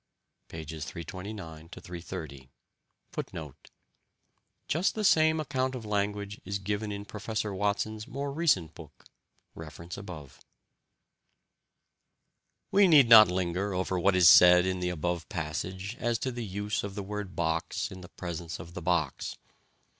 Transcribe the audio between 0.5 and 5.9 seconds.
329 330).* * Just the same account of